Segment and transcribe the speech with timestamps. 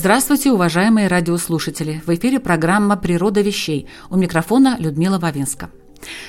[0.00, 2.02] Здравствуйте, уважаемые радиослушатели!
[2.06, 3.86] В эфире программа «Природа вещей».
[4.08, 5.68] У микрофона Людмила Вавинска.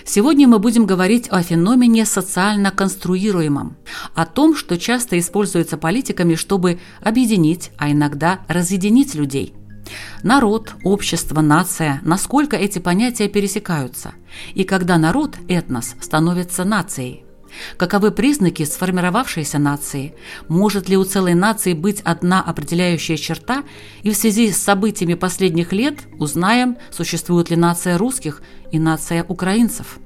[0.03, 3.77] Сегодня мы будем говорить о феномене социально конструируемом,
[4.13, 9.53] о том, что часто используется политиками, чтобы объединить, а иногда разъединить людей.
[10.21, 14.11] Народ, общество, нация, насколько эти понятия пересекаются,
[14.53, 17.23] и когда народ, этнос, становится нацией–
[17.77, 20.13] Каковы признаки сформировавшейся нации?
[20.47, 23.63] Может ли у целой нации быть одна определяющая черта?
[24.03, 30.00] И в связи с событиями последних лет узнаем, существует ли нация русских и нация украинцев.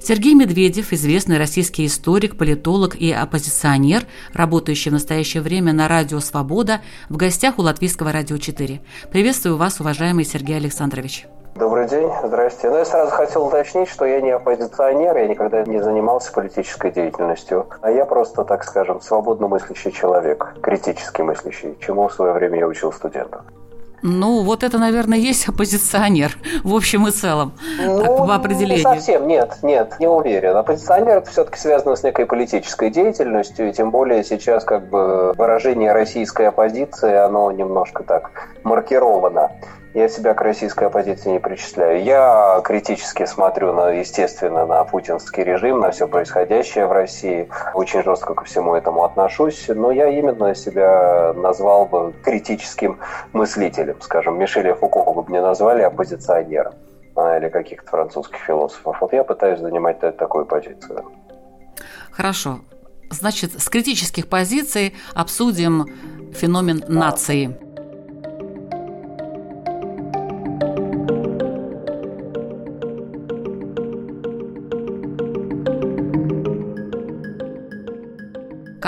[0.00, 6.80] Сергей Медведев, известный российский историк, политолог и оппозиционер, работающий в настоящее время на радио «Свобода»,
[7.08, 8.80] в гостях у Латвийского радио 4.
[9.10, 11.26] Приветствую вас, уважаемый Сергей Александрович.
[11.54, 12.68] Добрый день, здрасте.
[12.68, 17.68] Ну, я сразу хотел уточнить, что я не оппозиционер, я никогда не занимался политической деятельностью,
[17.80, 22.66] а я просто, так скажем, свободно мыслящий человек, критически мыслящий, чему в свое время я
[22.66, 23.42] учил студентов.
[24.06, 28.76] Ну, вот это, наверное, есть оппозиционер в общем и целом, ну, так, по определению.
[28.76, 30.54] Не совсем, нет, нет, не уверен.
[30.58, 35.92] Оппозиционер это все-таки связано с некой политической деятельностью, и тем более сейчас как бы выражение
[35.92, 39.52] российской оппозиции, оно немножко так маркировано.
[39.94, 42.02] Я себя к российской оппозиции не причисляю.
[42.02, 47.48] Я критически смотрю, на, естественно, на путинский режим, на все происходящее в России.
[47.74, 49.68] Очень жестко ко всему этому отношусь.
[49.68, 52.98] Но я именно себя назвал бы критическим
[53.32, 54.00] мыслителем.
[54.00, 56.74] Скажем, Мишеля Фуко бы мне назвали оппозиционером
[57.14, 59.00] а, или каких-то французских философов.
[59.00, 61.04] Вот я пытаюсь занимать такую позицию.
[62.10, 62.58] Хорошо.
[63.10, 65.86] Значит, с критических позиций обсудим
[66.32, 67.63] феномен нации.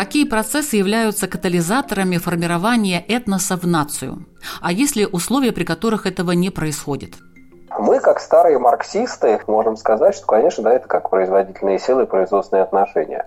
[0.07, 4.25] Какие процессы являются катализаторами формирования этноса в нацию?
[4.61, 7.15] А есть ли условия, при которых этого не происходит?
[7.77, 12.63] Мы, как старые марксисты, можем сказать, что, конечно, да, это как производительные силы и производственные
[12.63, 13.27] отношения.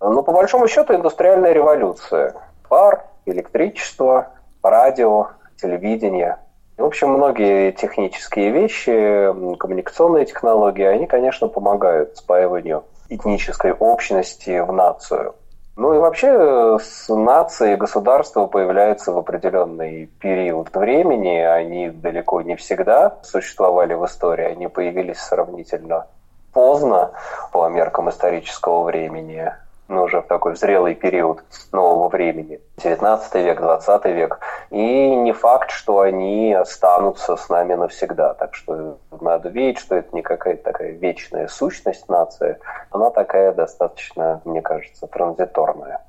[0.00, 2.34] Но по большому счету индустриальная революция.
[2.68, 4.32] Пар, электричество,
[4.64, 5.28] радио,
[5.62, 6.38] телевидение.
[6.76, 15.36] В общем, многие технические вещи, коммуникационные технологии, они, конечно, помогают спаиванию этнической общности в нацию.
[15.76, 21.36] Ну и вообще э, с нацией государства появляются в определенный период времени.
[21.36, 24.46] Они далеко не всегда существовали в истории.
[24.46, 26.06] Они появились сравнительно
[26.54, 27.12] поздно
[27.52, 29.52] по меркам исторического времени
[29.88, 34.40] ну, уже в такой зрелый период нового времени, 19 век, 20 век.
[34.70, 38.34] И не факт, что они останутся с нами навсегда.
[38.34, 42.58] Так что надо видеть, что это не какая-то такая вечная сущность нации,
[42.90, 46.00] она такая достаточно, мне кажется, транзиторная.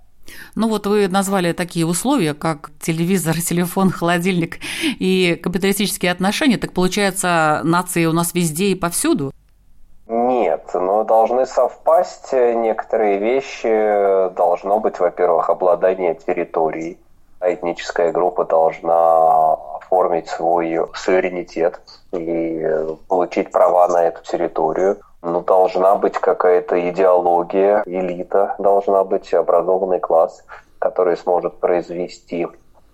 [0.56, 6.58] Ну вот вы назвали такие условия, как телевизор, телефон, холодильник и капиталистические отношения.
[6.58, 9.32] Так получается, нации у нас везде и повсюду?
[10.08, 14.30] Нет, но должны совпасть некоторые вещи.
[14.36, 16.98] Должно быть, во-первых, обладание территорией.
[17.42, 21.82] Этническая группа должна оформить свой суверенитет
[22.14, 22.66] и
[23.10, 24.98] получить права на эту территорию.
[25.22, 30.46] Но должна быть какая-то идеология, элита, должна быть образованный класс,
[30.80, 32.48] который сможет произвести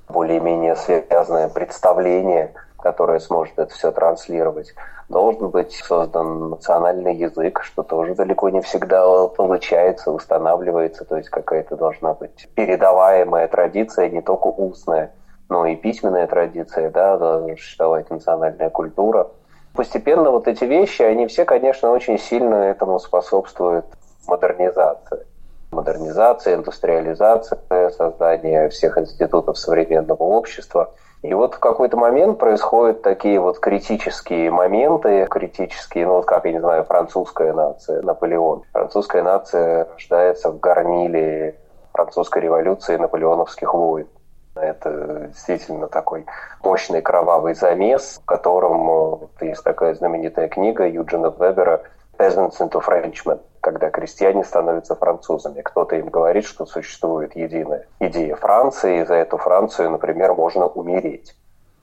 [0.10, 2.54] более-менее связанное представление
[2.84, 4.76] которая сможет это все транслировать.
[5.14, 11.76] Должен быть создан национальный язык, что тоже далеко не всегда получается, устанавливается, то есть какая-то
[11.76, 15.14] должна быть передаваемая традиция, не только устная,
[15.50, 19.30] но и письменная традиция, да, должна существовать национальная культура.
[19.76, 23.86] Постепенно вот эти вещи, они все, конечно, очень сильно этому способствуют
[24.28, 25.28] модернизации
[25.74, 30.92] модернизация, индустриализация, создание всех институтов современного общества–
[31.24, 36.52] и вот в какой-то момент происходят такие вот критические моменты, критические, ну вот как, я
[36.52, 38.64] не знаю, французская нация, Наполеон.
[38.74, 41.56] Французская нация рождается в горниле
[41.94, 44.08] французской революции наполеоновских войн.
[44.56, 46.26] Это действительно такой
[46.62, 51.84] мощный кровавый замес, в котором вот, есть такая знаменитая книга Юджина Вебера
[52.18, 55.62] «Peasants into Frenchmen», когда крестьяне становятся французами.
[55.62, 61.34] Кто-то им говорит, что существует единая идея Франции, и за эту Францию, например, можно умереть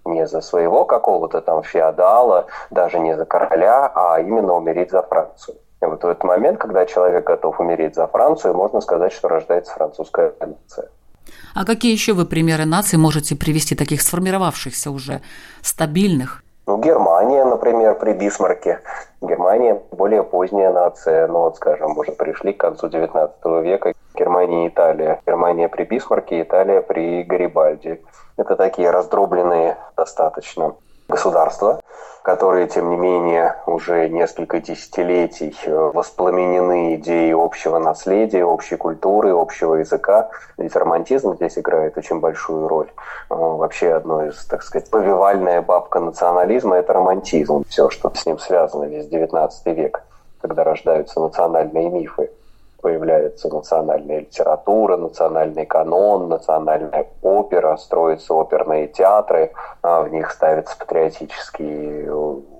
[0.04, 5.56] не за своего какого-то там феодала, даже не за короля, а именно умереть за Францию.
[5.82, 9.72] И вот в этот момент, когда человек готов умереть за Францию, можно сказать, что рождается
[9.72, 10.88] французская нация.
[11.54, 15.22] А какие еще вы примеры наций можете привести, таких сформировавшихся уже,
[15.62, 16.42] стабильных?
[16.70, 18.78] Ну, Германия, например, при Бисмарке.
[19.20, 23.92] Германия более поздняя нация, ну вот, скажем, уже пришли к концу XIX века.
[24.14, 25.20] Германия и Италия.
[25.26, 28.00] Германия при Бисмарке, Италия при Гарибальди.
[28.36, 30.76] Это такие раздробленные достаточно
[31.10, 31.80] государства,
[32.22, 39.74] которые, тем не менее, уже несколько десятилетий э, воспламенены идеей общего наследия, общей культуры, общего
[39.76, 40.30] языка.
[40.58, 42.88] Ведь романтизм здесь играет очень большую роль.
[43.30, 47.64] Э, вообще одно из, так сказать, повивальная бабка национализма– это романтизм.
[47.68, 50.02] Все, что с ним связано, весь XIX век,
[50.40, 52.30] когда рождаются национальные мифы
[52.80, 62.12] появляется национальная литература, национальный канон, национальная опера, строятся оперные театры, а в них ставятся патриотические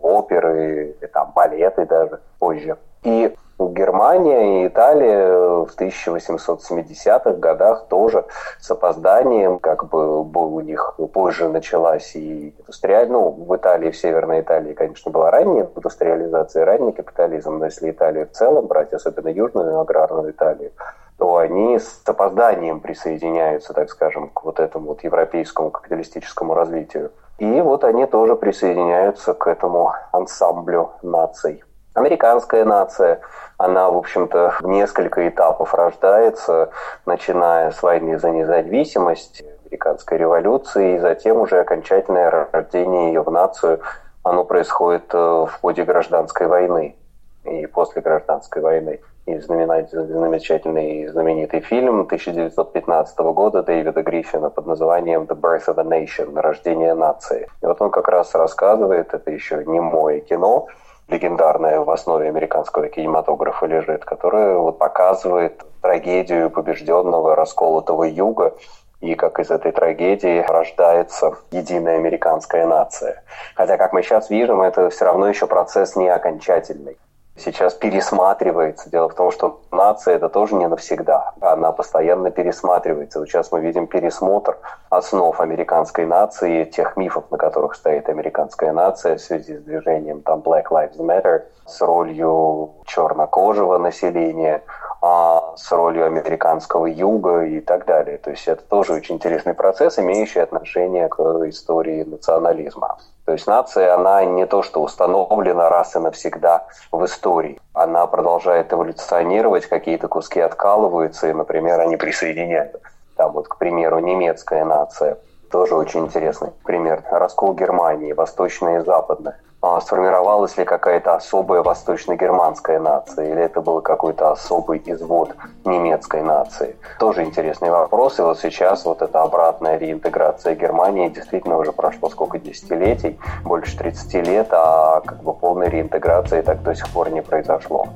[0.03, 2.77] оперы, и там балеты даже позже.
[3.03, 3.35] И
[3.69, 8.25] Германия и Италия в 1870-х годах тоже
[8.59, 14.41] с опозданием, как бы у них позже началась и индустриальная, ну, в Италии, в Северной
[14.41, 19.79] Италии, конечно, была ранняя индустриализация, ранний капитализм, но если Италию в целом брать, особенно южную
[19.79, 20.73] аграрную Италию,
[21.19, 27.12] то они с опозданием присоединяются, так скажем, к вот этому вот европейскому капиталистическому развитию.
[27.39, 31.62] И вот они тоже присоединяются к этому ансамблю наций.
[31.93, 33.21] Американская нация,
[33.61, 36.71] она, в общем-то, в несколько этапов рождается,
[37.05, 43.81] начиная с войны за независимость, американской революции, и затем уже окончательное рождение ее в нацию,
[44.23, 46.97] оно происходит э, в ходе гражданской войны
[47.45, 49.01] и после гражданской войны.
[49.27, 56.41] И замечательный знаменитый фильм 1915 года Дэвида Гриффина под названием «The Birth of a Nation»–
[56.41, 57.47] «Рождение нации».
[57.62, 60.67] И вот он как раз рассказывает, это еще не мое кино,
[61.11, 68.55] легендарная в основе американского кинематографа лежит, которая вот показывает трагедию побежденного, расколотого юга,
[69.01, 73.23] и как из этой трагедии рождается единая американская нация.
[73.55, 76.99] Хотя, как мы сейчас видим, это все равно еще процесс не окончательный
[77.41, 78.91] сейчас пересматривается.
[78.91, 81.33] Дело в том, что нация это тоже не навсегда.
[81.41, 83.19] Она постоянно пересматривается.
[83.19, 84.59] Вот сейчас мы видим пересмотр
[84.91, 90.41] основ американской нации, тех мифов, на которых стоит американская нация в связи с движением там
[90.41, 94.63] Black Lives Matter, с ролью чернокожего населения,
[95.03, 98.19] а с ролью американского юга и так далее.
[98.19, 102.99] То есть это тоже очень интересный процесс, имеющий отношение к истории национализма.
[103.25, 107.61] То есть нация, она не то, что установлена раз и навсегда в истории.
[107.73, 112.81] Она продолжает эволюционировать, какие-то куски откалываются, и, например, они присоединяют.
[113.17, 115.19] Там вот, к примеру, немецкая нация.
[115.51, 117.03] Тоже очень интересный пример.
[117.11, 119.39] Раскол Германии, восточная и западная.
[119.62, 125.35] А сформировалась ли какая-то особая восточно-германская нация, или это был какой-то особый извод
[125.67, 126.77] немецкой нации.
[126.99, 132.39] Тоже интересный вопрос, и вот сейчас вот эта обратная реинтеграция Германии действительно уже прошло сколько
[132.39, 137.89] десятилетий, больше 30 лет, а как бы полной реинтеграции так до сих пор не произошло.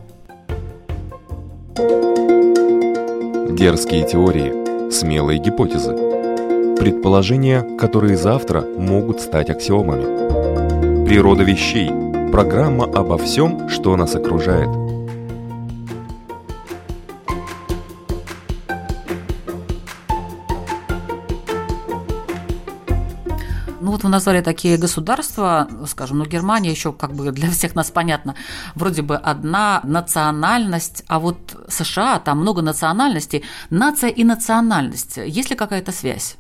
[3.57, 5.97] Дерзкие теории, смелые гипотезы,
[6.77, 10.43] предположения, которые завтра могут стать аксиомами–
[11.07, 11.91] Природа вещей.
[12.33, 14.69] Программа обо всем, что нас окружает.
[23.81, 27.91] Ну вот вы назвали такие государства, скажем, ну Германия еще как бы для всех нас
[27.91, 28.35] понятно,
[28.75, 31.37] вроде бы одна национальность, а вот
[31.69, 36.39] США, там много национальностей, нация и национальность, есть ли какая-то связь?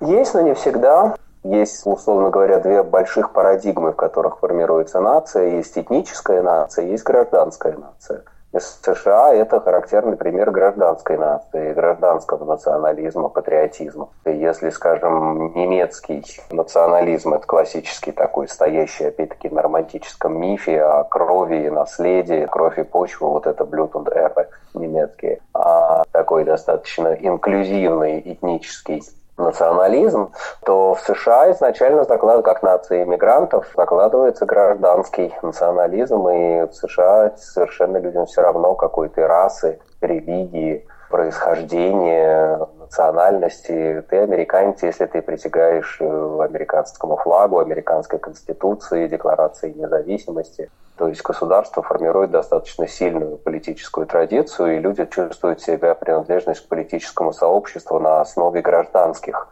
[0.00, 1.14] Есть, но не всегда.
[1.44, 5.56] Есть, условно говоря, две больших парадигмы, в которых формируется нация.
[5.56, 8.24] Есть этническая нация, есть гражданская нация.
[8.54, 14.08] И США это характерный пример гражданской нации, гражданского национализма, патриотизма.
[14.24, 21.66] И если, скажем, немецкий национализм– это классический такой, стоящий, опять-таки, на романтическом мифе о крови
[21.66, 29.02] и наследии, кровь и почва, вот это und Erbe немецкие, а такой достаточно инклюзивный этнический
[29.36, 30.32] национализм,
[30.64, 37.98] то в США изначально заклад, как нация иммигрантов закладывается гражданский национализм, и в США совершенно
[37.98, 42.58] людям все равно какой то расы, религии, происхождения,
[42.94, 44.04] национальности.
[44.08, 50.70] Ты американец, если ты притягаешь э, американскому флагу, американской конституции, декларации независимости.
[50.96, 57.32] То есть государство формирует достаточно сильную политическую традицию, и люди чувствуют себя принадлежность к политическому
[57.32, 59.48] сообществу на основе гражданских,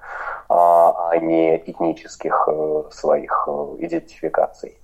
[0.48, 4.78] а, а не этнических э, своих э, идентификаций.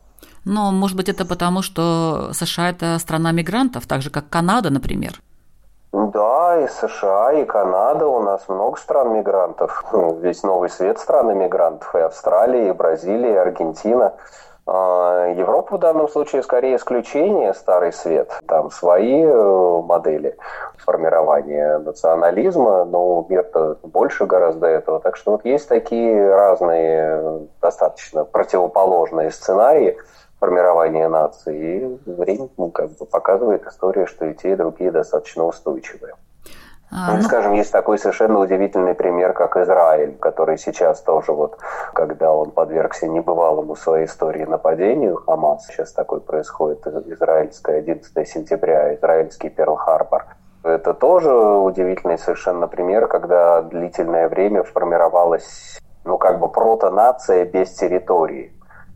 [0.44, 5.20] Но, может быть, это потому, что США– это страна мигрантов, так же, как Канада, например?
[5.92, 9.84] Да, и США, и Канада, у нас много стран мигрантов.
[9.92, 14.14] Ну, весь новый свет страны мигрантов, и Австралия, и Бразилия, и Аргентина.
[14.66, 18.30] А, Европа в данном случае скорее исключение, старый свет.
[18.46, 20.36] Там свои э, модели
[20.76, 25.00] формирования национализма, но мир-то больше гораздо этого.
[25.00, 29.96] Так что вот есть такие разные, достаточно противоположные сценарии–
[30.38, 31.98] формирования нации.
[32.06, 36.14] И время ну, как бы показывает история, что и те, и другие достаточно устойчивые.
[36.90, 41.58] А, ну, скажем, есть такой совершенно удивительный пример, как Израиль, который сейчас тоже вот,
[41.92, 49.50] когда он подвергся небывалому своей истории нападению Хамас, сейчас такой происходит, израильское 11 сентября, израильский
[49.50, 50.24] Перл-Харбор.
[50.62, 58.52] Это тоже удивительный совершенно пример, когда длительное время формировалась, ну, как бы протонация без территории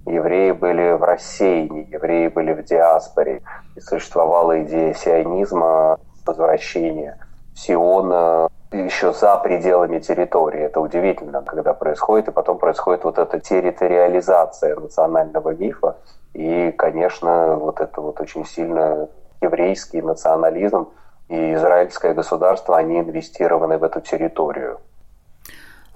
[0.07, 3.43] евреи были в рассеянии, евреи были в диаспоре.
[3.77, 7.19] И существовала идея сионизма, возвращения
[7.55, 10.63] Сиона еще за пределами территории.
[10.63, 15.97] Это удивительно, когда происходит, и потом происходит вот эта территориализация национального мифа.
[16.33, 19.09] И, конечно, вот это вот очень сильно
[19.41, 20.89] еврейский национализм
[21.29, 24.81] и израильское государство, они инвестированы в эту территорию.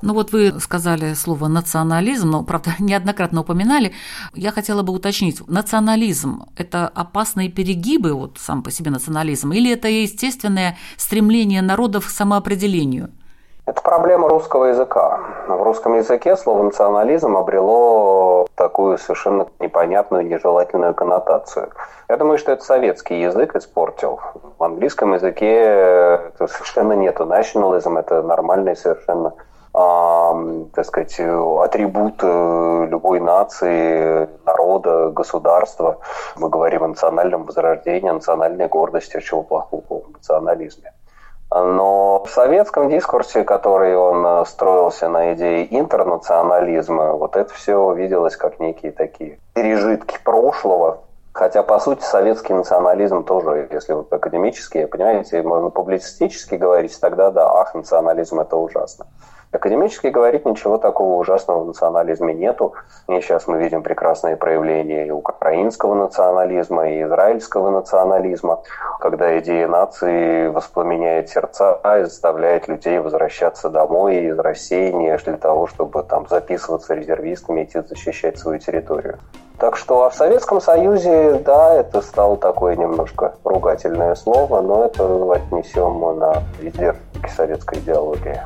[0.03, 3.93] Ну вот вы сказали слово национализм, но, правда, неоднократно упоминали.
[4.35, 9.89] Я хотела бы уточнить, национализм– это опасные перегибы, вот сам по себе национализм, или это
[9.89, 13.11] естественное стремление народов к самоопределению?
[13.65, 15.19] Это проблема русского языка.
[15.49, 21.71] В русском языке слово «национализм» обрело такую совершенно непонятную, нежелательную коннотацию.
[22.09, 24.21] Я думаю, что это советский язык испортил.
[24.59, 29.35] В английском языке это совершенно нету nationalism, это нормальный совершенно
[29.77, 35.99] так сказать, атрибут э, любой нации, народа, государства.
[36.37, 40.95] Мы говорим о национальном возрождении, о национальной гордости, чего плохого в национализме.
[41.51, 48.37] Но в советском дискурсе, который он э, строился на идее интернационализма, вот это все виделось
[48.37, 51.01] как некие такие пережитки прошлого,
[51.37, 57.61] Хотя, по сути, советский национализм тоже, если вот академически, понимаете, можно публицистически говорить, тогда да,
[57.61, 59.07] ах, национализм– это ужасно.
[59.57, 62.75] Академически говорить ничего такого ужасного в национализме нету.
[63.09, 68.61] И сейчас мы видим прекрасные проявления и украинского национализма, и израильского национализма,
[69.01, 76.03] когда идея нации воспламеняет сердца и заставляет людей возвращаться домой из рассеяния для того, чтобы
[76.03, 79.19] там записываться резервистами, идти защищать свою территорию.
[79.59, 85.33] Так что а в Советском Союзе, да, это стало такое немножко ругательное слово, но это
[85.33, 88.39] отнесем на издержки советской идеологии.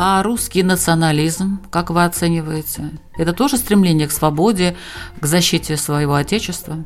[0.00, 2.82] А русский национализм, как вы оцениваете?
[3.18, 4.76] Это тоже стремление к свободе,
[5.20, 6.76] к защите своего отечества?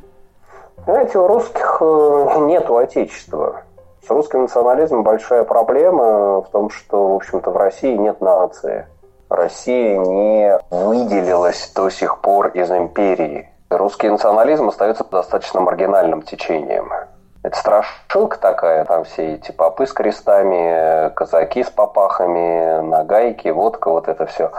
[0.87, 3.65] Знаете, у русских э, нет отечества.
[4.07, 8.87] С русским национализмом большая проблема в том, что, в общем-то, в России нет нации.
[9.29, 13.51] Россия не выделилась до сих пор из империи.
[13.69, 16.91] Русский национализм остается достаточно маргинальным течением.
[17.43, 24.07] Это страшилка такая, там все эти попы с крестами, казаки с попахами, нагайки, водка, вот
[24.07, 24.53] это все.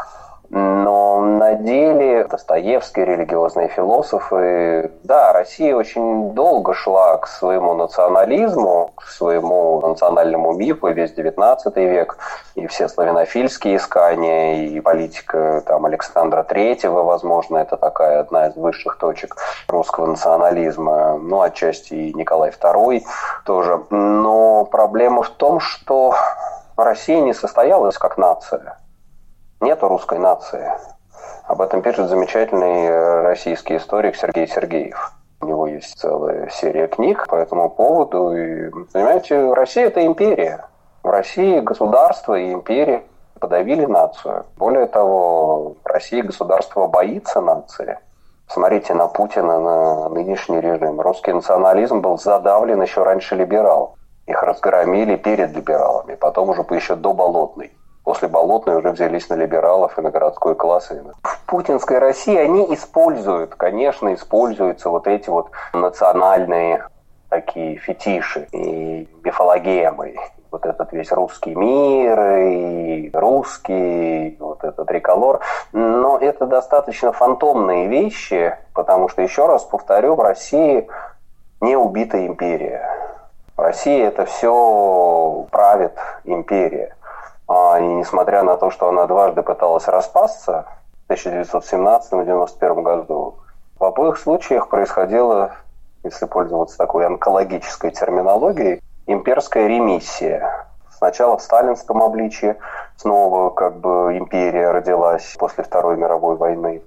[0.49, 9.03] Но на деле Достоевский, религиозные философы, да, Россия очень долго шла к своему национализму, к
[9.03, 12.17] своему национальному мифу, весь XIX век,
[12.55, 18.97] и все славянофильские искания, и политика там, Александра Третьего, возможно, это такая одна из высших
[18.97, 23.01] точек русского национализма, ну, отчасти и Николай II
[23.45, 23.81] тоже.
[23.89, 26.15] Но проблема в том, что
[26.77, 28.77] Россия не состоялась как нация
[29.63, 30.71] нету русской нации.
[31.47, 35.13] Об этом пишет замечательный э, российский историк Сергей Сергеев.
[35.41, 38.35] У него есть целая серия книг по этому поводу.
[38.35, 40.65] И, понимаете, Россия– это империя.
[41.01, 43.03] В России государство и империя
[43.39, 44.45] подавили нацию.
[44.57, 47.99] Более того, в России государство боится нации.
[48.47, 51.01] Смотрите на Путина, на нынешний режим.
[51.01, 53.95] Русский национализм был задавлен еще раньше либерал.
[54.27, 59.97] Их разгромили перед либералами, потом уже еще до Болотной после Болотной уже взялись на либералов
[59.97, 60.91] и на городской класс.
[61.21, 66.87] В путинской России они используют, конечно, используются вот эти вот национальные
[67.29, 70.15] такие фетиши и мифологемы.
[70.51, 75.39] Вот этот весь русский мир и русский, вот этот триколор.
[75.71, 80.87] Но это достаточно фантомные вещи, потому что, еще раз повторю, в России
[81.59, 82.87] не убита империя.
[83.57, 86.95] В России это все правит империя.
[87.55, 90.65] А, и несмотря на то, что она дважды пыталась распасться
[91.07, 93.35] в 1917-1991 году,
[93.77, 95.51] в обоих случаях происходило,
[96.03, 100.65] если пользоваться такой онкологической терминологией, имперская ремиссия.
[100.97, 102.55] Сначала в сталинском обличии
[102.97, 106.81] снова как бы империя родилась после Второй мировой войны.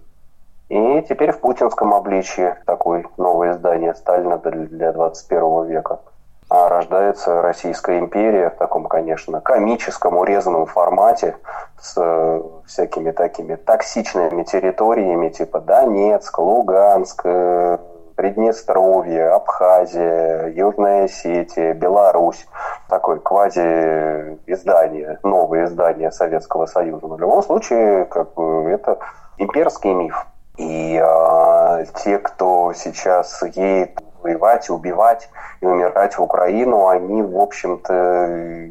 [0.68, 6.00] И теперь в путинском обличии такое новое издание Сталина для 21 века.
[6.48, 11.36] А рождается Российская империя в таком, конечно, комическом, урезанном формате
[11.80, 17.78] с всякими такими токсичными территориями типа Донецк, Луганск, э,
[18.14, 22.46] Приднестровье, Абхазия, Южная Осетия, Беларусь.
[22.88, 27.08] Такое квази-издание, новое издание Советского Союза.
[27.08, 28.98] Но в любом случае, как бы, это
[29.36, 30.26] имперский миф.
[30.56, 35.28] И а, те, кто сейчас едет воевать, убивать
[35.60, 37.94] и умирать в Украину, они, в общем-то,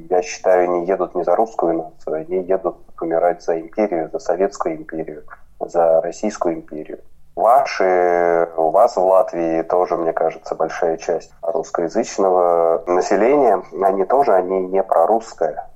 [0.10, 4.76] я считаю, не едут не за русскую нацию, они едут умирать за империю, за Советскую
[4.76, 5.24] империю,
[5.60, 7.00] за Российскую империю.
[7.36, 14.68] Ваши, у вас в Латвии тоже, мне кажется, большая часть русскоязычного населения, они тоже, они
[14.68, 15.68] не прорусское,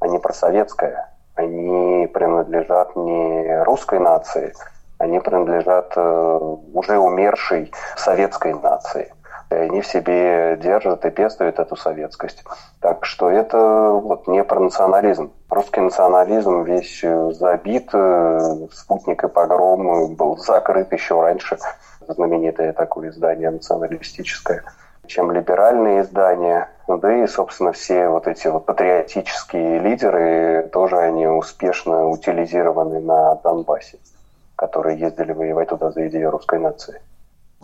[0.00, 1.08] они просоветское.
[1.34, 4.52] Они принадлежат не русской нации,
[4.98, 6.38] они принадлежат э,
[6.74, 9.12] уже умершей советской нации.
[9.50, 12.44] Они в себе держат и пестуют эту советскость.
[12.80, 15.32] Так что это вот не про национализм.
[15.48, 21.58] Русский национализм весь э, забит, э, спутник и погром был закрыт еще раньше.
[22.06, 24.64] Знаменитое такое издание националистическое
[25.08, 26.68] чем либеральные издания.
[26.86, 33.98] Да и, собственно, все вот эти вот патриотические лидеры тоже они успешно утилизированы на Донбассе,
[34.56, 37.00] которые ездили воевать туда за идею русской нации.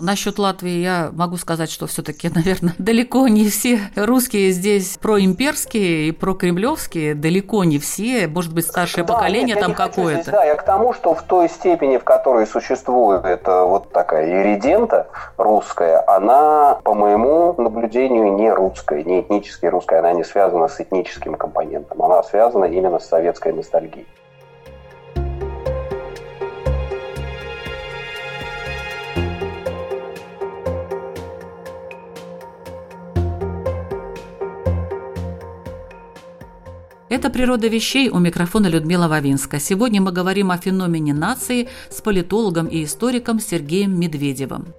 [0.00, 6.12] Насчет Латвии я могу сказать, что все-таки, наверное, далеко не все русские здесь проимперские и
[6.12, 10.32] прокремлевские, далеко не все, может быть, старшее да, поколение нет, там какое-то.
[10.32, 15.06] Да, я к тому, что в той степени, в которой существует эта вот такая иридента
[15.36, 21.36] русская, она, по моему наблюдению, не русская, не этнически русская, она не связана с этническим
[21.36, 24.06] компонентом, она связана именно с советской ностальгией.
[37.14, 39.60] Это «Природа вещей» у микрофона Людмила Вавинска.
[39.60, 44.74] Сегодня мы говорим о феномене нации с политологом и историком Сергеем Медведевым.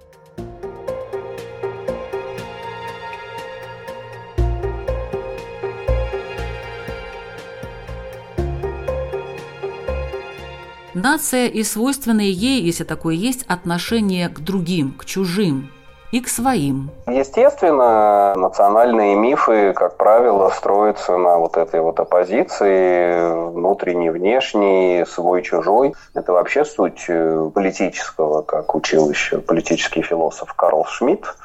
[10.92, 15.70] Нация и свойственные ей, если такое есть, отношение к другим, к чужим,
[16.16, 16.90] и к своим.
[17.06, 25.94] Естественно, национальные мифы, как правило, строятся на вот этой вот оппозиции, внутренний, внешний, свой-чужой.
[26.14, 31.36] Это вообще суть э, политического, как учил еще политический философ Карл Шмидт,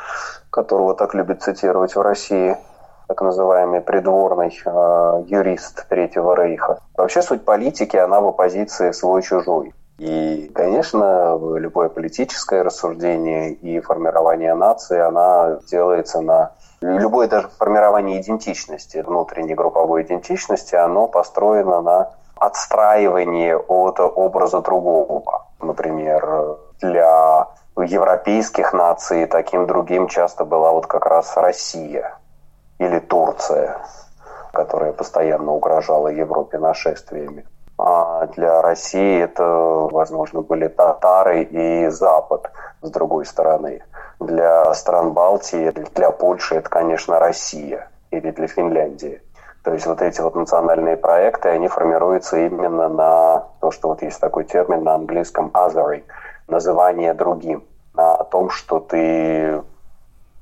[0.50, 2.56] которого так любят цитировать в России
[3.08, 6.80] так называемый придворный э, юрист Третьего Рейха.
[6.96, 9.74] Вообще суть политики, она в оппозиции свой-чужой.
[10.02, 18.98] И, конечно, любое политическое рассуждение и формирование нации, она делается на любое даже формирование идентичности,
[18.98, 25.46] внутренней групповой идентичности, оно построено на отстраивании от образа другого.
[25.60, 32.18] Например, для европейских наций таким другим часто была вот как раз Россия
[32.80, 33.78] или Турция,
[34.52, 37.46] которая постоянно угрожала Европе нашествиями.
[37.84, 42.52] А для России это, возможно, были татары и Запад
[42.84, 43.82] с другой стороны.
[44.20, 49.20] Для стран Балтии, для Польши это, конечно, Россия или для Финляндии.
[49.63, 54.22] То есть вот эти вот национальные проекты, они формируются именно на то, что вот есть
[54.22, 56.04] такой термин на английском othering,
[56.48, 57.63] называние другим,
[57.96, 59.63] на том, что ты,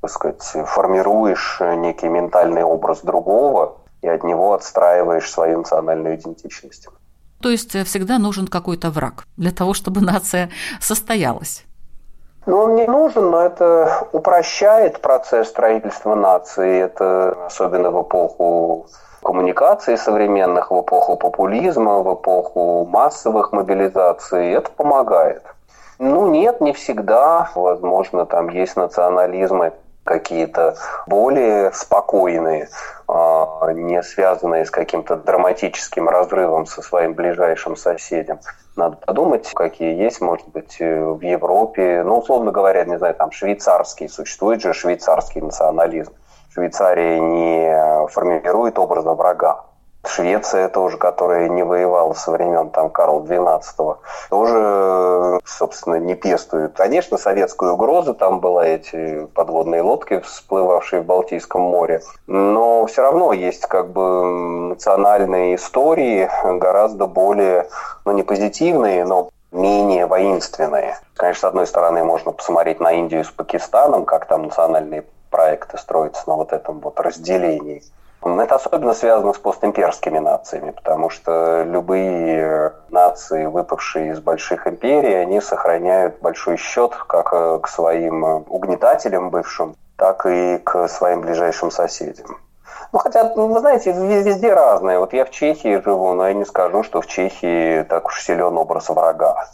[0.02, 6.90] так сказать, формируешь некий ментальный образ другого и от него отстраиваешь свою национальную идентичность.
[7.42, 10.50] То есть э, всегда нужен какой-то враг для того, чтобы нация
[10.80, 11.66] состоялась.
[12.46, 16.82] Ну, он не нужен, но это упрощает процесс строительства нации.
[16.82, 18.88] Это особенно в эпоху
[19.24, 24.52] коммуникации современных, в эпоху популизма, в эпоху массовых мобилизаций.
[24.52, 25.44] Это помогает.
[26.00, 27.52] Ну, нет, не всегда.
[27.56, 29.74] Возможно, там есть национализмы,
[30.10, 32.70] какие-то более спокойные,
[33.08, 38.40] а, не связанные с каким-то драматическим разрывом со своим ближайшим соседем.
[38.76, 42.02] Надо подумать, какие есть, может быть, э, в Европе.
[42.04, 46.14] Ну, условно говоря, не знаю, там швейцарский, существует же швейцарский национализм.
[46.52, 49.69] Швейцария не формирует образа врага.
[50.10, 53.98] Швеция тоже, которая не воевала со времен там, Карла XII,
[54.30, 56.74] тоже, собственно, не пестует.
[56.74, 63.34] Конечно, советскую угрозу, там была эти подводные лодки, всплывавшие в Балтийском море, но все равно
[63.34, 67.68] есть как бы национальные истории гораздо более,
[68.06, 70.98] ну не позитивные, но менее воинственные.
[71.16, 76.24] Конечно, с одной стороны, можно посмотреть на Индию с Пакистаном, как там национальные проекты строятся
[76.28, 77.84] на вот этом вот разделении.
[78.22, 85.40] Это особенно связано с постимперскими нациями, потому что любые нации, выпавшие из больших империй, они
[85.40, 92.38] сохраняют большой счет как э, к своим угнетателям бывшим, так и к своим ближайшим соседям.
[92.92, 95.00] Ну, хотя, ну, вы знаете, везде разное.
[95.00, 98.58] Вот я в Чехии живу, но я не скажу, что в Чехии так уж силен
[98.58, 99.46] образ врага.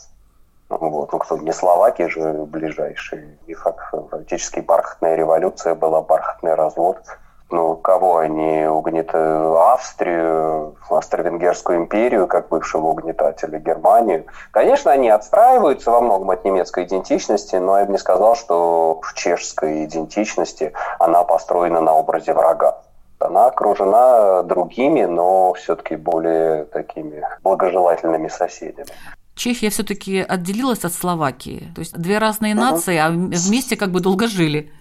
[0.69, 1.11] Вот.
[1.11, 3.37] Ну, кто не Словакия же ближайшие.
[3.45, 6.97] И фактически бархатная революция была, бархатный развод–
[7.51, 9.57] ну, кого они угнетают?
[9.57, 14.25] Австрию, Австро-Венгерскую империю, как бывшего угнетателя, Германию.
[14.51, 19.13] Конечно, они отстраиваются во многом от немецкой идентичности, но я бы не сказал, что в
[19.13, 22.81] чешской идентичности она построена на образе врага.
[23.19, 28.87] Она окружена другими, но все-таки более такими благожелательными соседями.
[29.35, 31.71] Чехия все-таки отделилась от Словакии.
[31.75, 34.71] То есть две разные нации, а вместе как бы долго жили.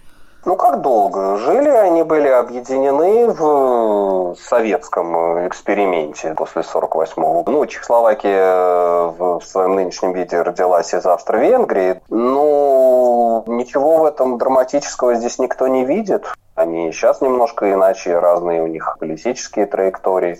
[0.45, 1.37] Ну, как долго?
[1.37, 7.43] Жили они были объединены в советском эксперименте после 48-го.
[7.47, 11.99] Ну, Чехословакия в своем нынешнем виде родилась из Австро-Венгрии.
[12.09, 16.31] Ну, ничего в этом драматического здесь никто не видит.
[16.53, 20.37] Они сейчас немножко иначе, разные у них политические траектории.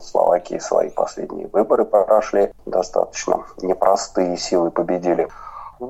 [0.00, 5.28] В Словакии свои последние выборы прошли достаточно непростые силы победили.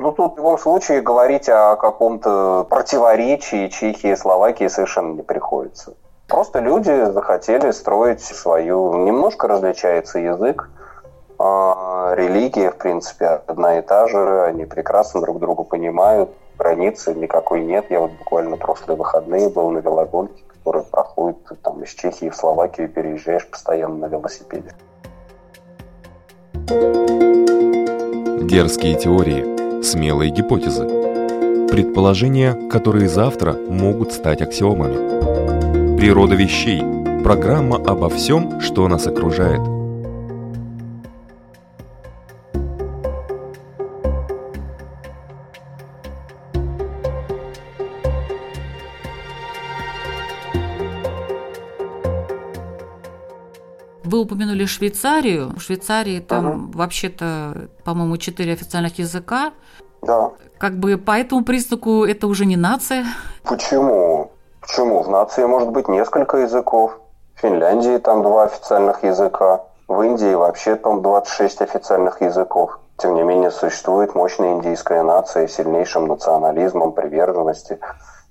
[0.01, 5.95] Ну, тут в любом случае говорить о каком-то противоречии Чехии и Словакии совершенно не приходится.
[6.29, 8.97] Просто люди захотели строить свою...
[9.05, 10.71] Немножко различается язык,
[11.39, 17.63] а религия, в принципе, одна и та же, они прекрасно друг друга понимают, границы никакой
[17.63, 17.87] нет.
[17.91, 22.89] Я вот буквально прошлые выходные был на велогонке, которая проходит там из Чехии в Словакию,
[22.89, 24.75] переезжаешь постоянно на велосипеде.
[28.47, 29.51] Дерзкие теории–
[29.85, 30.87] смелые гипотезы.
[31.71, 35.97] Предположения, которые завтра могут стать аксиомами.
[35.97, 36.83] Природа вещей.
[37.23, 39.74] Программа обо всем, что нас окружает.
[54.65, 55.53] Упомянули Швейцарию.
[55.57, 56.79] В Швейцарии там угу.
[56.79, 59.53] вообще-то, по-моему, четыре официальных языка.
[60.03, 60.31] Да.
[60.59, 63.05] Как бы по этому признаку это уже не нация.
[63.43, 64.31] Почему?
[64.61, 65.03] Почему?
[65.03, 66.99] В нации может быть несколько языков.
[67.37, 69.61] В Финляндии там два официальных языка.
[69.89, 72.79] В Индии вообще там 26 официальных языков.
[72.97, 77.79] Тем не менее, существует мощная индийская нация с сильнейшим национализмом, приверженности.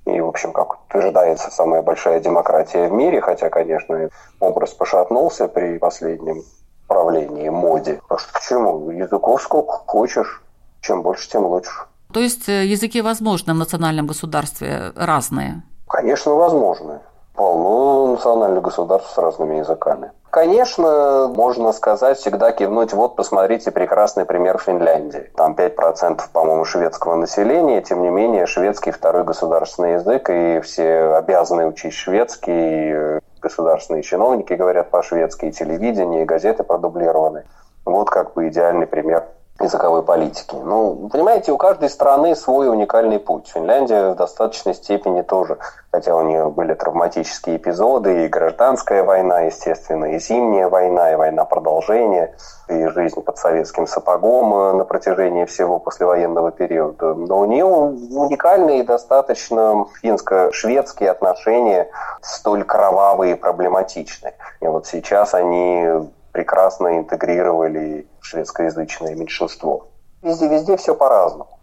[0.06, 5.78] И, в общем, как утверждается, самая большая демократия в мире, хотя, конечно, образ пошатнулся при
[5.78, 6.44] последнем
[6.88, 8.00] правлении, моде.
[8.04, 8.90] Потому что почему?
[8.92, 10.42] Языков сколько хочешь.
[10.82, 11.72] Чем больше, тем лучше.
[12.12, 15.64] То есть э, языки возможны в национальном государстве разные?
[15.88, 17.00] Конечно, возможны.
[17.36, 20.12] Полно национальных государств с разными языками.
[20.30, 25.32] Конечно, можно сказать, всегда кивнуть, вот посмотрите прекрасный пример Финляндии.
[25.36, 31.68] Там 5%, по-моему, шведского населения, тем не менее, шведский второй государственный язык, и все обязаны
[31.68, 37.46] учить шведский, государственные чиновники говорят по-шведски, и телевидение, и газеты продублированы.
[37.86, 39.26] Вот как бы идеальный пример
[39.64, 40.56] языковой политики.
[40.56, 43.48] Ну, понимаете, у каждой страны свой уникальный путь.
[43.48, 45.58] Финляндия в достаточной степени тоже,
[45.92, 51.46] хотя у нее были травматические эпизоды, и гражданская война, естественно, и зимняя война, и война
[51.46, 52.36] продолжения,
[52.68, 57.14] и жизнь под советским сапогом э, на протяжении всего послевоенного периода.
[57.14, 61.90] Но у нее уникальные и достаточно финско-шведские отношения,
[62.22, 64.34] столь кровавые и проблематичные.
[64.62, 69.88] И вот сейчас они прекрасно интегрировали шведскоязычное меньшинство.
[70.22, 71.60] Везде-везде все по-разному.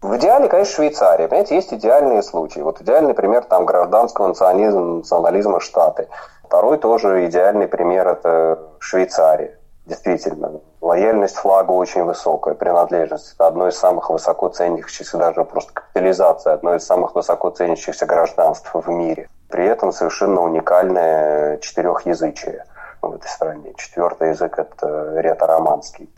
[0.00, 1.28] В идеале, конечно, Швейцария.
[1.28, 2.60] Понимаете, есть идеальные случаи.
[2.60, 6.08] Вот идеальный пример там гражданского национализма, национализма Штаты.
[6.42, 9.58] Второй тоже идеальный пример– это Швейцария.
[9.86, 13.34] Действительно, лояльность флагу очень высокая, принадлежность.
[13.34, 18.70] Это одно из самых высоко ценящихся, даже просто капитализация, одно из самых высоко ценящихся гражданств
[18.72, 19.28] в мире.
[19.48, 22.64] При этом совершенно уникальное четырехязычие
[23.08, 23.74] в этой стране.
[23.76, 26.08] Четвертый язык– это ретро-романский.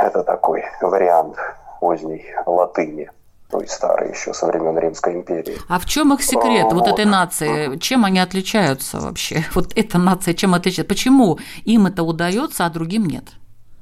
[0.00, 1.36] Это такой вариант
[1.80, 3.10] поздней латыни
[3.52, 5.58] ну и старые еще со времен Римской империи.
[5.68, 7.76] А в чем их секрет, вот, вот этой нации?
[7.76, 9.44] Чем они отличаются вообще?
[9.54, 10.88] Вот эта нация чем отличается?
[10.88, 13.24] Почему им это удается, а другим нет?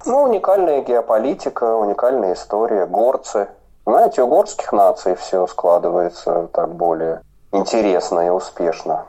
[0.04, 3.48] Ну, уникальная геополитика, уникальная история, горцы.
[3.86, 9.04] Знаете, у горских наций все складывается так более интересно и успешно.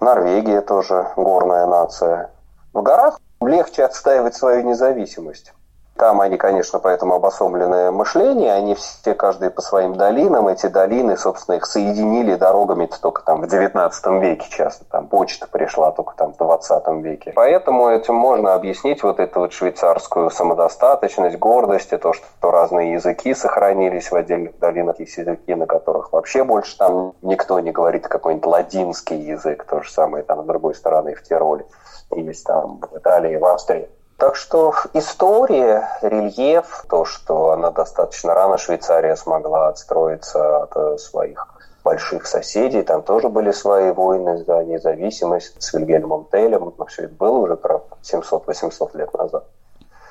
[0.00, 2.30] Норвегия тоже горная нация.
[2.72, 5.52] В горах легче отстаивать свою независимость.
[5.98, 11.56] Там они, конечно, поэтому обособленное мышление, они все, каждый по своим долинам, эти долины, собственно,
[11.56, 16.36] их соединили дорогами только там в 19 веке часто, там почта пришла только там в
[16.36, 17.32] 20 веке.
[17.34, 23.34] Поэтому этим можно объяснить вот эту вот швейцарскую самодостаточность, гордость, и то, что разные языки
[23.34, 28.46] сохранились в отдельных долинах, есть языки, на которых вообще больше там никто не говорит какой-нибудь
[28.46, 31.66] ладинский язык, то же самое там с другой стороны в Тироле,
[32.12, 33.88] есть там в Италии, в Австрии.
[34.18, 41.46] Так что история, рельеф, то, что она достаточно рано, Швейцария смогла отстроиться от э, своих
[41.84, 47.14] больших соседей, там тоже были свои войны за независимость с Вильгельмом Телем, но все это
[47.14, 49.44] было уже, правда, 700-800 лет назад.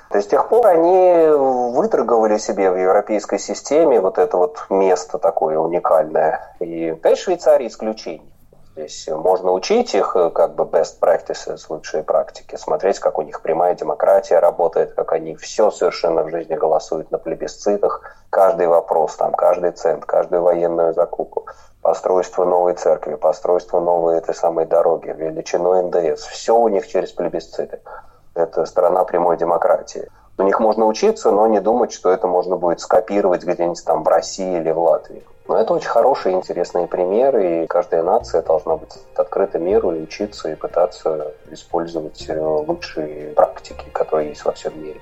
[0.09, 1.27] То есть с тех пор они
[1.75, 6.55] выторговали себе в европейской системе вот это вот место такое уникальное.
[6.61, 8.31] И, конечно, Швейцария исключение.
[8.77, 13.41] Здесь можно учить их э, как бы best practices, лучшие практики, смотреть, как у них
[13.41, 19.33] прямая демократия работает, как они все совершенно в жизни голосуют на плебисцитах, каждый вопрос, там,
[19.33, 21.47] каждый цент, каждую военную закупку,
[21.81, 27.79] постройство новой церкви, постройство новой этой самой дороги, величину НДС, все у них через плебисциты.
[28.35, 30.07] Это страна прямой демократии.
[30.37, 34.07] У них можно учиться, но не думать, что это можно будет скопировать где-нибудь там в
[34.07, 35.23] России или в Латвии.
[35.47, 40.55] Но это очень хорошие, интересные примеры, и каждая нация должна быть открыта миру учиться, и
[40.55, 44.99] пытаться использовать э, лучшие практики, которые есть во всем мире.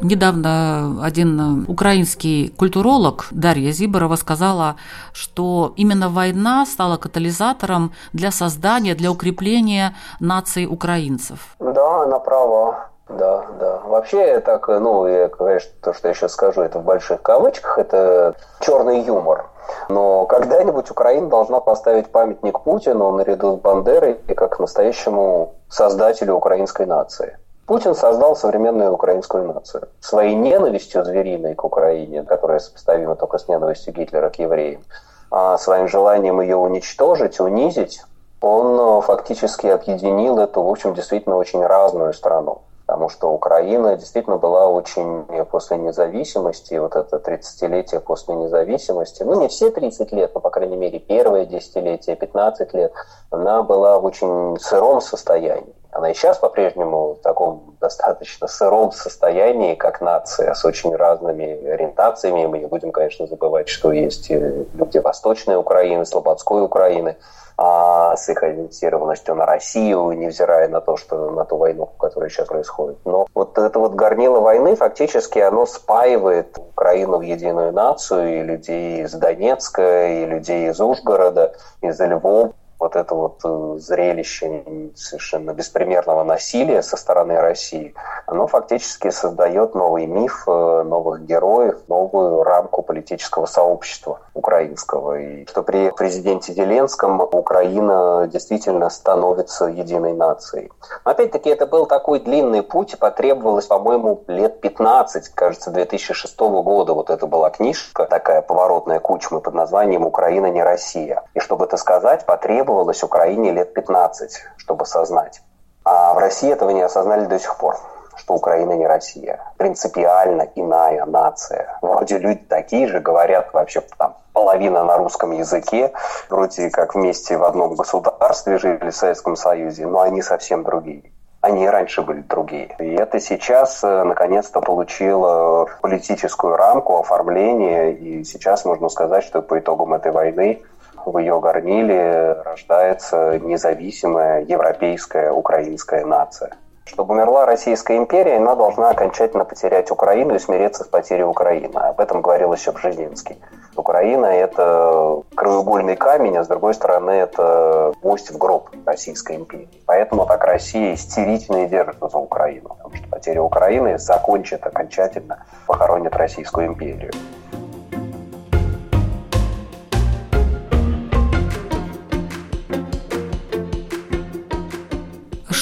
[0.00, 4.76] Недавно один украинский культуролог Дарья Зиборова сказала,
[5.12, 11.56] что именно война стала катализатором для создания, для укрепления нации украинцев.
[11.58, 12.90] Да, она права.
[13.08, 13.80] Да, да.
[13.84, 18.34] Вообще, так, ну, я, конечно, то, что я сейчас скажу, это в больших кавычках, это
[18.60, 19.46] черный юмор.
[19.88, 27.38] Но когда-нибудь Украина должна поставить памятник Путину наряду с Бандерой как настоящему создателю украинской нации.
[27.68, 29.88] Путин создал современную украинскую нацию.
[30.00, 34.82] Своей ненавистью звериной к Украине, которая сопоставима только с ненавистью Гитлера к евреям,
[35.30, 38.00] а своим желанием ее уничтожить, унизить,
[38.40, 42.62] он э, фактически объединил эту, в общем, действительно очень разную страну.
[42.86, 49.48] Потому что Украина действительно была очень после независимости, вот это 30-летие после независимости, ну не
[49.48, 52.94] все 30 лет, но, по крайней мере, первое десятилетие, 15 лет,
[53.28, 55.74] она была в очень сыром состоянии.
[55.98, 62.46] Она и сейчас по-прежнему в таком достаточно сыром состоянии, как нация, с очень разными ориентациями.
[62.46, 67.16] Мы не будем, конечно, забывать, что есть люди Восточной Украины, Слободской Украины,
[67.56, 72.46] а с их ориентированностью на Россию, невзирая на то, что на ту войну, которая сейчас
[72.46, 72.98] происходит.
[73.04, 79.02] Но вот это вот горнило войны фактически оно спаивает Украину в единую нацию, и людей
[79.02, 86.22] из Донецка, и людей из Ужгорода, из Львова, вот это вот э, зрелище совершенно беспримерного
[86.22, 87.94] насилия со стороны России,
[88.26, 95.18] оно фактически создает новый миф, э, новых героев, новую рамку политического сообщества украинского.
[95.20, 100.70] И что при президенте Зеленском Украина действительно становится единой нацией.
[101.04, 106.94] Опять-таки, это был такой длинный путь, потребовалось, по-моему, лет 15, кажется, 2006 года.
[106.94, 111.24] Вот это была книжка, такая поворотная кучма под названием «Украина не Россия».
[111.34, 115.40] И чтобы это сказать, потребовалось потребовалось Украине лет 15, чтобы осознать.
[115.84, 117.76] А в России этого не осознали до сих пор
[118.16, 119.38] что Украина не Россия.
[119.58, 121.78] Принципиально иная нация.
[121.82, 125.92] Вроде люди такие же, говорят вообще там половина на русском языке,
[126.28, 131.12] вроде как вместе в одном государстве жили в Советском Союзе, но они совсем другие.
[131.42, 132.74] Они и раньше были другие.
[132.80, 139.60] И это сейчас э, наконец-то получило политическую рамку, оформление, и сейчас можно сказать, что по
[139.60, 140.60] итогам этой войны
[141.06, 146.52] в ее горниле рождается независимая европейская украинская нация.
[146.84, 151.76] Чтобы умерла Российская империя, она должна окончательно потерять Украину и смириться с потерей Украины.
[151.76, 153.38] Об этом говорил еще Бжезинский.
[153.76, 159.82] Украина– это краеугольный камень, а с другой стороны, это гвоздь в гроб Российской империи.
[159.86, 166.16] Поэтому так Россия истерично и держится за Украину, потому что потеря Украины закончит окончательно, похоронит
[166.16, 167.12] Российскую империю.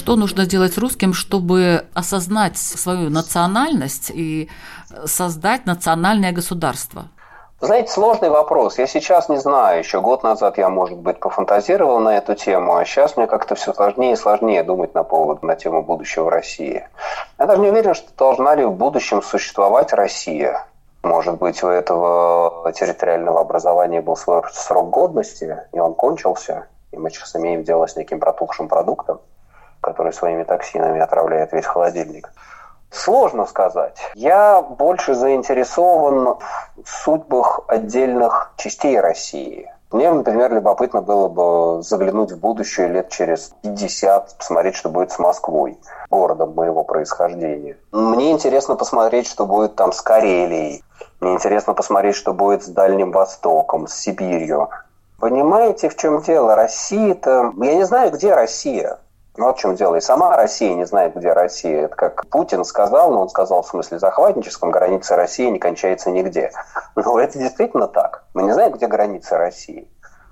[0.07, 4.49] Что нужно делать русским, чтобы осознать свою национальность и
[5.05, 7.07] создать национальное государство?
[7.61, 8.79] Знаете, сложный вопрос.
[8.79, 9.81] Я сейчас не знаю.
[9.81, 13.73] Еще год назад я, может быть, пофантазировал на эту тему, а сейчас мне как-то все
[13.73, 16.87] сложнее и сложнее думать на поводу, на тему будущего России.
[17.41, 20.69] Я даже не уверен, что должна ли в будущем существовать Россия.
[21.03, 27.11] Может быть, у этого территориального образования был свой срок годности, и он кончился, и мы
[27.11, 29.19] сейчас имеем дело с неким протухшим продуктом
[29.87, 32.33] который своими токсинами отравляет весь холодильник.
[32.91, 33.97] Сложно сказать.
[34.15, 36.39] Я больше заинтересован
[36.83, 39.71] в судьбах отдельных частей России.
[39.93, 45.21] Мне, например, любопытно было бы заглянуть в будущее лет через 50, посмотреть, что будет с
[45.21, 45.79] Москвой,
[46.11, 47.77] городом моего происхождения.
[47.93, 50.83] Мне интересно посмотреть, что будет там с Карелией.
[51.21, 54.69] Мне интересно посмотреть, что будет с Дальним Востоком, с Сибирью.
[55.21, 56.57] Понимаете, в чем дело?
[56.57, 57.53] Россия-то...
[57.57, 58.99] Я не знаю, где Россия.
[59.37, 59.97] Ну, вот в чем дело.
[59.97, 61.85] И сама Россия не знает, где Россия.
[61.85, 66.53] Это как Путин сказал, но он сказал в смысле захватническом, граница России не кончается нигде.
[66.97, 68.25] Но это действительно так.
[68.35, 69.89] Мы не знаем, где граница России.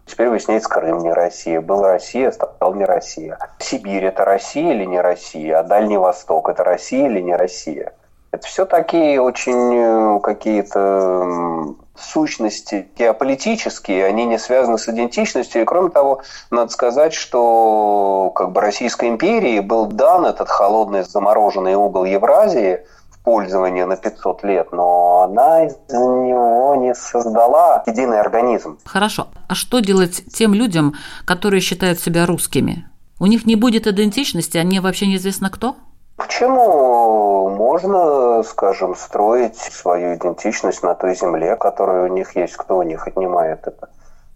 [0.07, 1.61] Теперь выясняется, Крым не Россия.
[1.61, 3.39] Был Россия, стал не Россия.
[3.59, 5.61] Сибирь– это Россия или не Россия?
[5.61, 7.95] А Дальний Восток– это Россия или не Россия?
[8.35, 15.63] Это все такие очень э, какие-то сущности геополитические, они не связаны с идентичностью.
[15.63, 16.21] И кроме того,
[16.51, 23.21] надо сказать, что как бы Российской империи был дан этот холодный замороженный угол Евразии в
[23.21, 28.81] пользование на 500 лет, но она из него не создала единый организм.
[28.85, 29.29] Хорошо.
[29.47, 30.95] А что делать тем людям,
[31.25, 32.89] которые считают себя русскими?
[33.21, 35.77] У них не будет идентичности, они вообще неизвестно кто?
[36.17, 42.83] Почему можно, скажем, строить свою идентичность на той земле, которая у них есть, кто у
[42.83, 43.89] них отнимает это?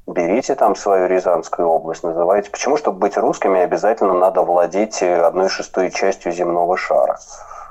[0.06, 2.50] Берите там свою Рязанскую область, называйте.
[2.50, 7.18] Почему, чтобы быть русскими, обязательно надо владеть одной шестой частью земного шара?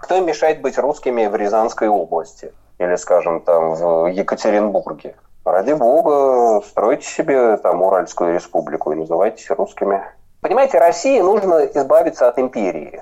[0.03, 2.53] Кто им мешает быть русскими в Рязанской области?
[2.77, 5.15] Или, скажем, там в Екатеринбурге?
[5.43, 10.03] Ради бога, стройте себе там Уральскую республику и называйтесь русскими.
[10.41, 13.01] Понимаете, России нужно избавиться от империи.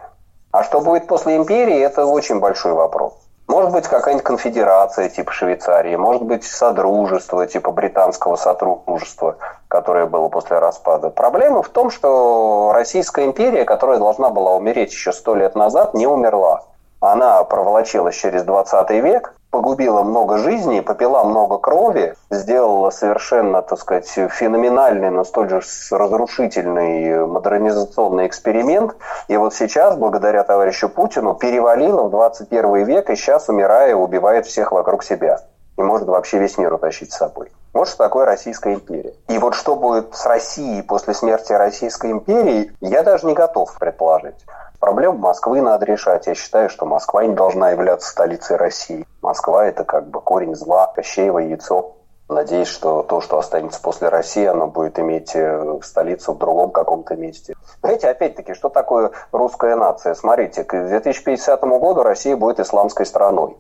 [0.55, 3.11] А что будет после империи, это очень большой вопрос.
[3.49, 9.35] Может быть, какая-нибудь конфедерация типа Швейцарии, может быть, содружество типа британского сотрудничества,
[9.67, 11.09] которое было после распада.
[11.09, 16.07] Проблема в том, что Российская империя, которая должна была умереть еще сто лет назад, не
[16.07, 16.63] умерла.
[17.01, 24.09] Она проволочилась через 20 век, погубила много жизней, попила много крови, сделала совершенно, так сказать,
[24.09, 28.97] феноменальный, но столь же разрушительный модернизационный эксперимент.
[29.29, 34.73] И вот сейчас, благодаря товарищу Путину, перевалила в 21 век и сейчас, умирая, убивает всех
[34.73, 35.39] вокруг себя.
[35.77, 37.51] И может вообще весь мир утащить с собой.
[37.73, 39.13] Вот что такое Российская империя.
[39.27, 44.45] И вот что будет с Россией после смерти Российской империи, я даже не готов предположить.
[44.79, 46.27] Проблему Москвы надо решать.
[46.27, 49.05] Я считаю, что Москва не должна являться столицей России.
[49.21, 51.95] Москва– это как бы корень зла, Кощеево яйцо.
[52.27, 57.15] Надеюсь, что то, что останется после России, оно будет иметь э, столицу в другом каком-то
[57.15, 57.53] месте.
[57.81, 60.15] Знаете, опять-таки, что такое русская нация?
[60.15, 63.55] Смотрите, к 2050 году Россия будет исламской страной,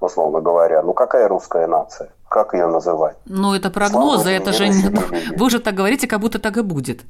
[0.00, 0.82] условно говоря.
[0.82, 2.10] Ну, какая русская нация?
[2.28, 3.16] Как ее называть?
[3.24, 4.66] Ну, это прогнозы, это же...
[5.36, 7.00] Вы же так говорите, как будто так и будет.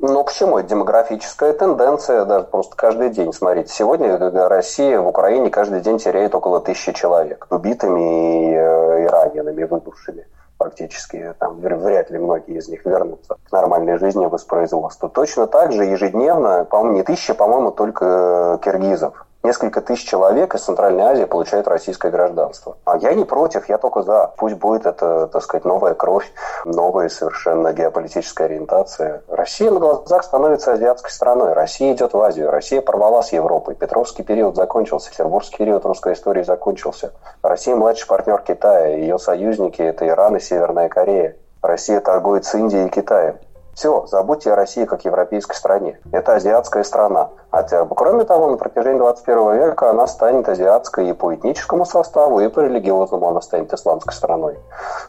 [0.00, 0.58] Ну, к чему?
[0.58, 3.32] Это демографическая тенденция, даже просто каждый день.
[3.32, 9.06] Смотрите, сегодня Россия в Украине каждый день теряет около тысячи человек убитыми и, э, и
[9.06, 10.26] ранеными, выбывшими
[10.58, 15.08] практически там вряд ли многие из них вернутся к нормальной жизни воспроизводству.
[15.08, 21.04] Точно так же ежедневно, по-моему, не тысяча, по-моему, только киргизов несколько тысяч человек из Центральной
[21.04, 22.76] Азии получают российское гражданство.
[22.84, 24.32] А я не против, я только за.
[24.36, 26.30] Пусть будет это, так сказать, новая кровь,
[26.64, 29.22] новая совершенно геополитическая ориентация.
[29.28, 31.52] Россия на глазах становится азиатской страной.
[31.52, 32.50] Россия идет в Азию.
[32.50, 33.74] Россия порвала с Европой.
[33.74, 35.10] Петровский период закончился.
[35.10, 37.12] Петербургский период русской истории закончился.
[37.42, 38.96] Россия младший партнер Китая.
[38.96, 41.36] Ее союзники– это Иран и Северная Корея.
[41.62, 43.38] Россия торгует с Индией и Китаем.
[43.76, 46.00] Все, забудьте о России как европейской стране.
[46.10, 47.28] Это азиатская страна.
[47.50, 52.48] Хотя, кроме того, на протяжении 21 века она станет азиатской и по этническому составу, и
[52.48, 54.58] по религиозному она станет исламской страной.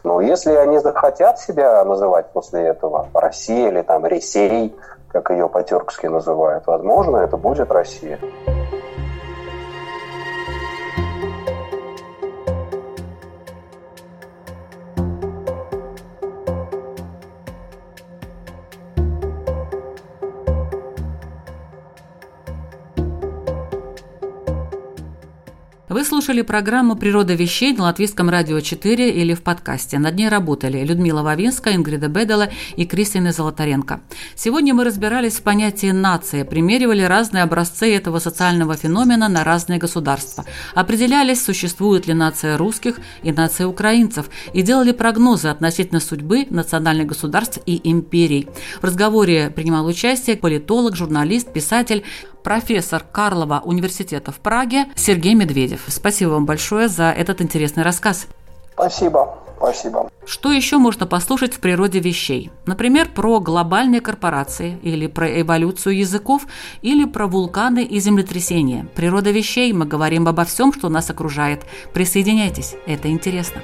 [0.04, 4.76] Но если они захотят себя называть после этого Россия или там Ресей,
[5.10, 8.18] как ее по-тюркски называют, возможно, это будет Россия.
[25.88, 29.98] Вы слушали программу «Природа вещей» на Латвийском радио 4 или в подкасте.
[29.98, 34.02] Над ней работали Людмила Вавинская, Ингрида Бедела и Кристина Золотаренко.
[34.34, 40.44] Сегодня мы разбирались в понятии «нация», примеривали разные образцы этого социального феномена на разные государства,
[40.74, 47.60] определялись, существует ли нация русских и нация украинцев, и делали прогнозы относительно судьбы национальных государств
[47.64, 48.46] и империй.
[48.82, 52.04] В разговоре принимал участие политолог, журналист, писатель,
[52.48, 55.82] профессор Карлова университета в Праге Сергей Медведев.
[55.88, 58.26] Спасибо вам большое за этот интересный рассказ.
[58.72, 59.36] Спасибо.
[59.58, 60.08] Спасибо.
[60.24, 62.50] Что еще можно послушать в природе вещей?
[62.64, 66.46] Например, про глобальные корпорации, или про эволюцию языков,
[66.80, 68.88] или про вулканы и землетрясения.
[68.94, 71.66] Природа вещей, мы говорим обо всем, что нас окружает.
[71.92, 73.60] Присоединяйтесь, это интересно.